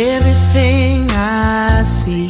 Everything 0.00 1.10
I 1.10 1.82
see, 1.82 2.28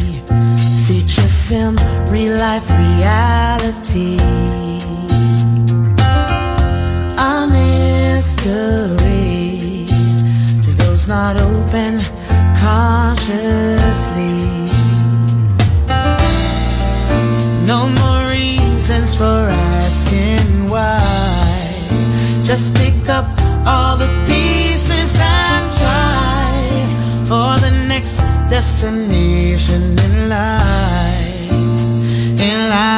feature 0.87 1.29
film, 1.29 1.77
real 2.09 2.35
life 2.39 2.67
reality. 2.71 4.19
A 7.19 7.47
mystery 7.47 8.65
to 10.63 10.71
those 10.81 11.07
not 11.09 11.37
open 11.37 12.01
consciously. 12.57 14.39
No 17.67 17.87
more 18.01 18.31
reasons 18.33 19.15
for 19.15 19.51
us. 19.51 19.68
We 28.81 29.57
in 32.41 32.71
one. 32.71 32.98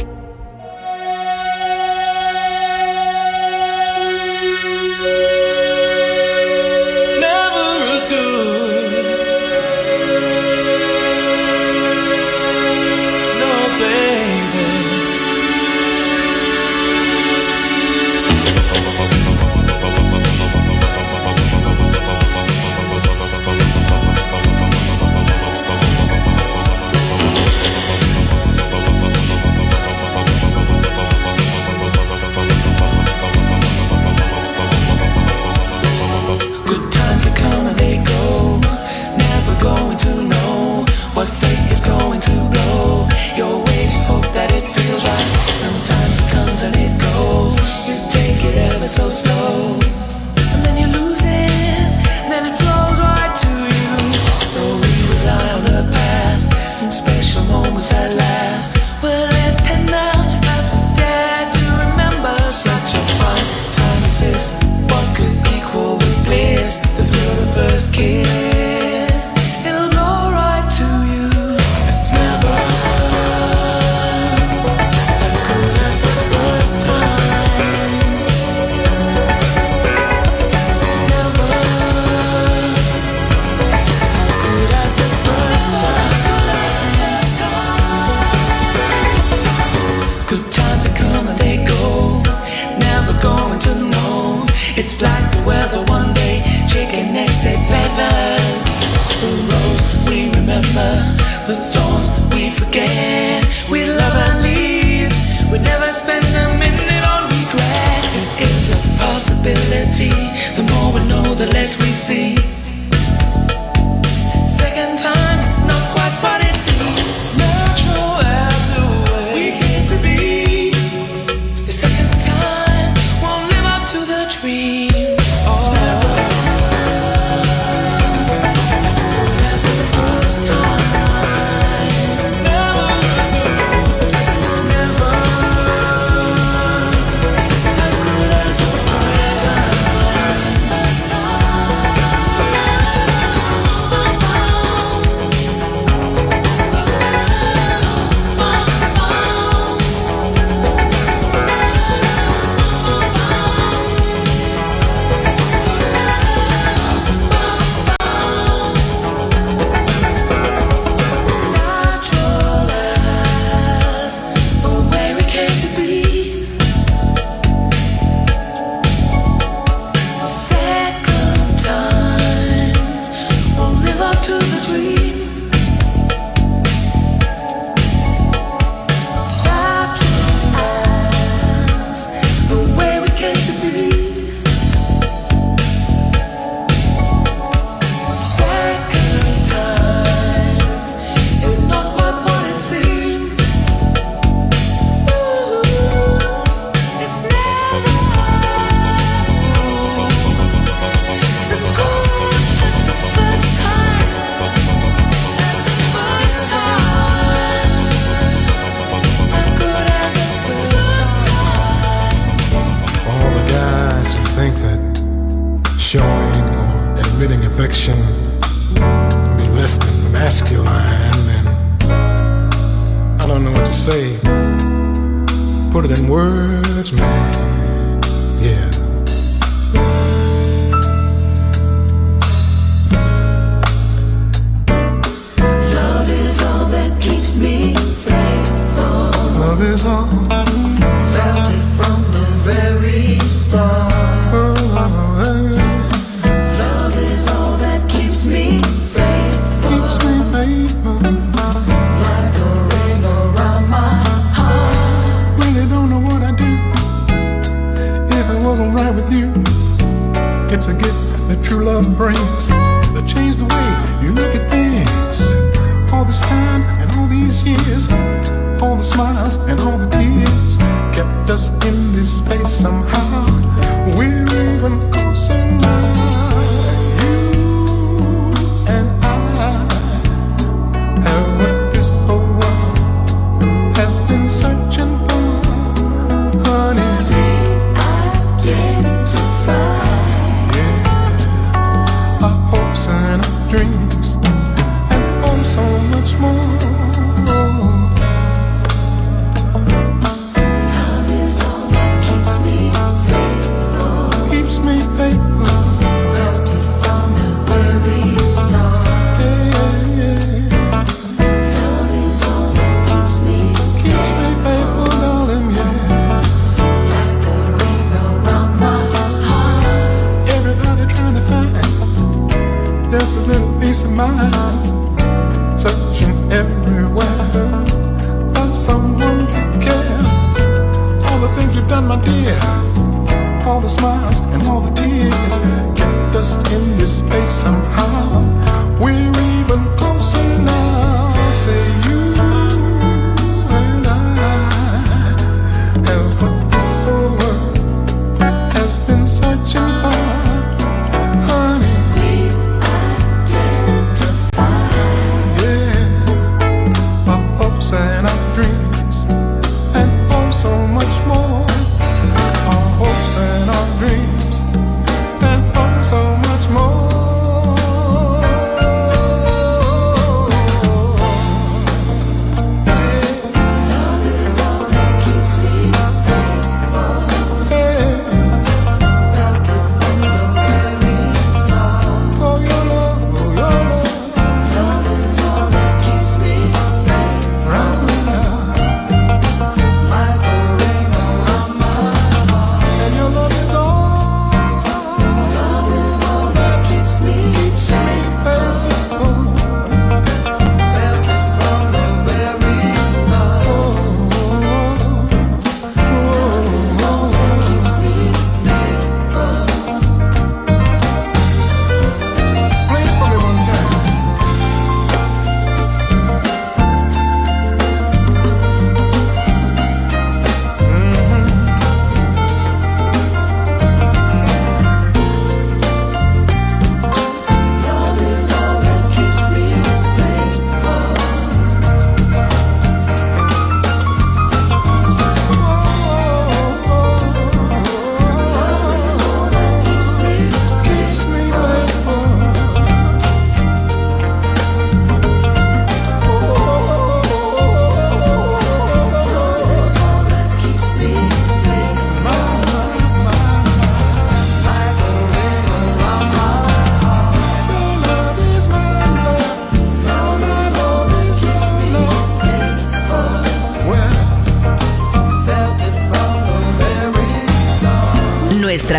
So 111.63 111.77
we 111.77 111.93
more 111.93 112.60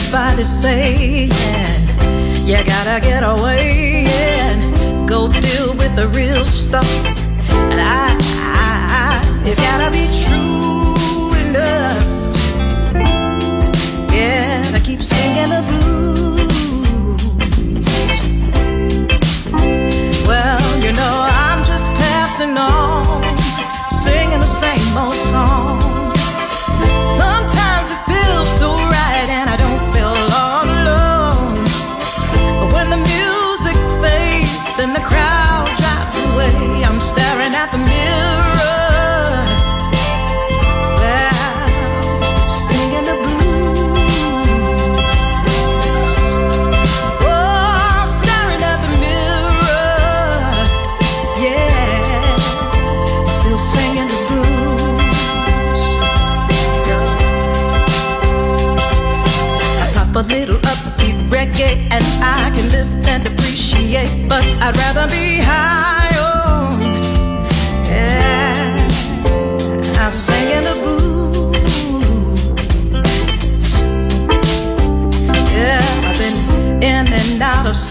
everybody 0.00 0.42
saying 0.42 1.28
you 2.46 2.56
gotta 2.64 3.00
get 3.00 3.22
away 3.22 4.06
and 4.08 5.08
go 5.08 5.28
deal 5.28 5.74
with 5.74 5.94
the 5.94 6.08
real 6.14 6.44
stuff. 6.44 6.88
And 7.50 7.80
I, 7.80 8.16
I, 8.58 8.72
I 9.02 9.48
it's 9.48 9.60
gotta 9.60 9.90
be 9.90 10.06
true 10.24 11.34
enough. 11.48 11.99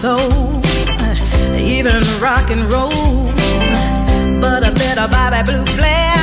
soul, 0.00 0.58
even 1.58 2.02
rock 2.22 2.50
and 2.50 2.72
roll. 2.72 3.26
But 4.40 4.64
I 4.64 4.70
bet 4.70 4.96
a 4.96 5.06
Bobby 5.06 5.42
Blue 5.44 5.64
Blair 5.76 6.19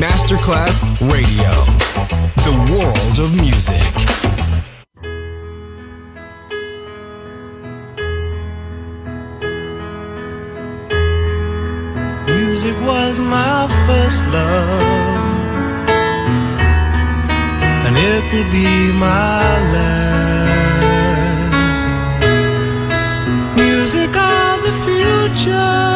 Masterclass 0.00 0.82
Radio, 1.12 1.52
the 2.46 2.54
world 2.72 3.18
of 3.18 3.36
music. 3.36 3.82
music 12.62 12.80
was 12.86 13.20
my 13.20 13.68
first 13.86 14.22
love, 14.24 14.80
and 17.86 17.96
it 17.96 18.24
will 18.32 18.50
be 18.50 18.92
my 18.92 19.44
last. 19.74 20.80
Music 23.56 24.16
of 24.16 24.62
the 24.62 24.72
future. 24.84 25.89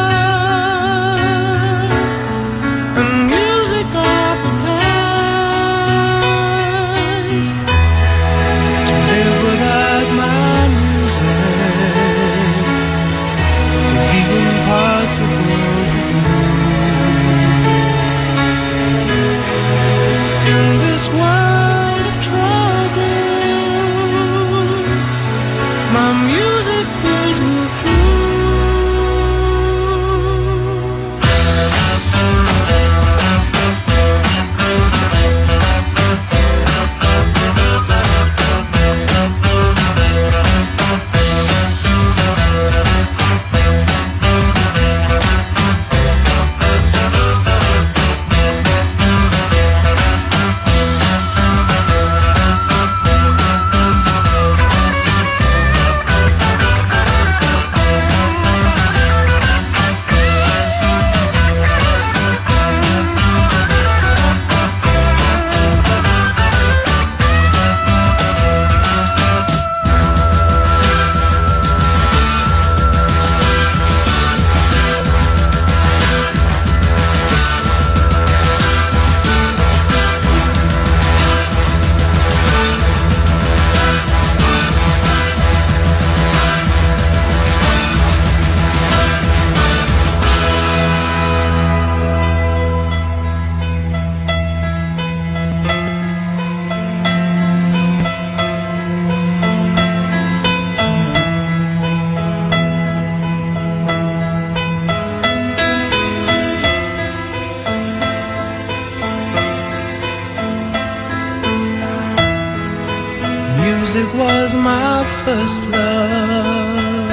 First 115.25 115.63
love, 115.69 117.09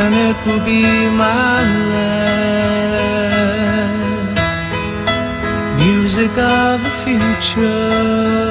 and 0.00 0.12
it 0.28 0.36
will 0.44 0.62
be 0.64 0.82
my 1.24 1.62
last. 1.92 2.18
Music 5.78 6.32
of 6.36 6.82
the 6.82 6.90
future, 7.04 8.47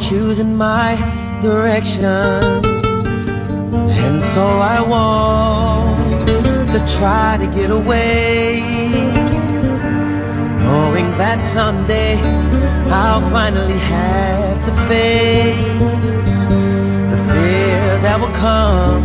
choosing 0.00 0.56
my 0.56 0.96
direction, 1.40 2.04
and 2.04 4.22
so 4.22 4.42
I 4.42 4.80
walked 4.86 6.28
to 6.72 6.78
try 6.98 7.36
to 7.40 7.46
get 7.46 7.70
away, 7.70 8.60
knowing 10.60 11.16
that 11.18 11.42
someday 11.42 12.18
I'll 12.90 13.22
finally 13.30 13.78
have 13.78 14.60
to 14.62 14.72
face 14.88 16.46
the 17.10 17.16
fear 17.28 17.98
that 18.04 18.18
will 18.20 18.34
come 18.36 19.04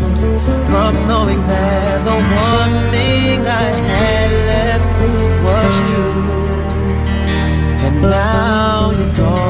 from 0.70 0.96
knowing 1.08 1.42
that 1.48 2.04
the 2.06 2.16
one 2.52 2.74
thing 2.92 3.46
I 3.46 3.48
had 3.98 4.30
left 4.52 4.90
was 5.46 5.74
you, 5.90 6.08
and 7.86 7.96
now 8.02 8.92
you're 8.92 9.14
gone. 9.16 9.41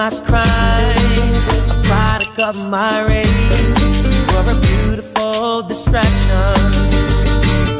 My 0.00 0.08
crimes, 0.24 1.42
a 1.44 1.82
product 1.84 2.38
of 2.38 2.56
my 2.70 3.02
rage. 3.10 3.96
You 4.14 4.24
are 4.38 4.48
a 4.48 4.58
beautiful 4.68 5.60
distraction. 5.60 6.56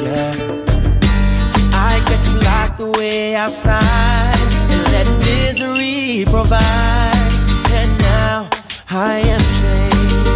Yeah. 0.05 0.33
See, 1.53 1.67
I 1.73 1.93
get 2.09 2.21
you 2.29 2.37
locked 2.51 2.81
away 2.81 3.37
outside 3.37 4.37
and 4.73 4.83
let 4.93 5.07
misery 5.25 6.27
provide. 6.27 7.33
And 7.79 7.91
now 8.13 8.51
I 8.91 9.21
am 9.35 9.43
changed. 9.61 10.27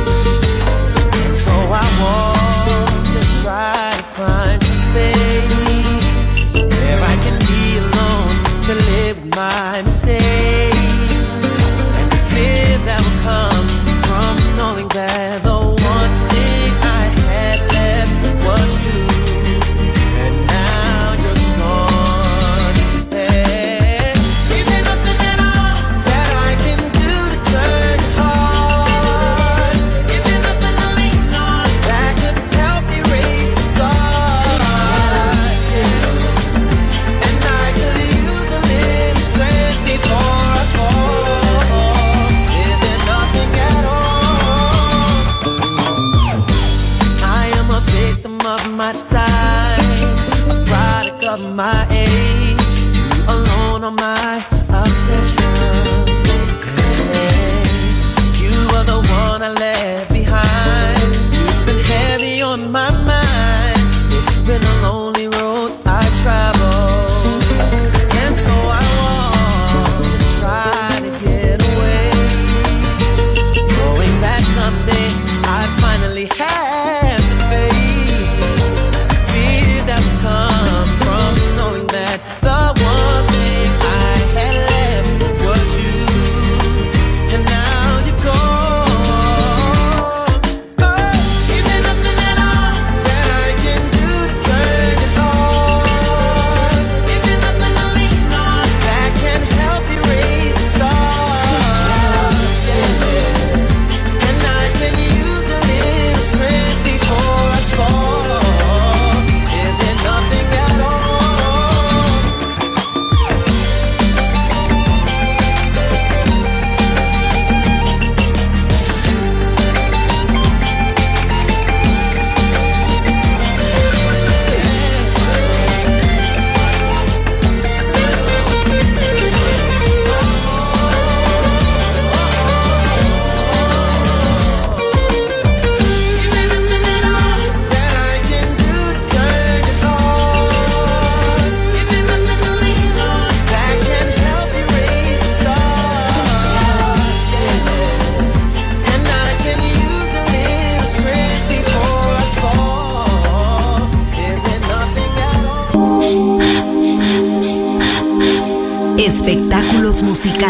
And 1.20 1.36
so 1.36 1.52
I 1.82 1.86
want 2.00 3.04
to 3.14 3.20
try 3.42 3.92
to 3.98 4.04
find 4.16 4.58
some 4.68 4.80
space 4.88 6.32
where 6.76 7.00
I 7.12 7.16
can 7.24 7.38
be 7.52 7.64
alone 7.84 8.34
to 8.68 8.72
live 8.90 9.18
my 9.36 9.82